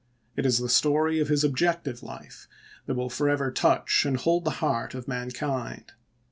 [0.35, 2.47] It is the story of his objective life
[2.87, 5.91] that will forever touch and hold the heart of man kind.